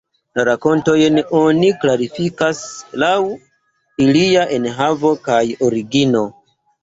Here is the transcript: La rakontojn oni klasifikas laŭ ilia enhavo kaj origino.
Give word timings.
La 0.37 0.43
rakontojn 0.47 1.19
oni 1.39 1.67
klasifikas 1.83 2.61
laŭ 3.05 3.11
ilia 4.05 4.47
enhavo 4.57 5.11
kaj 5.29 5.39
origino. 5.69 6.25